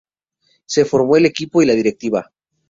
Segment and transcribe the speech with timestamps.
[0.65, 2.31] Se formó el equipo y la Directiva.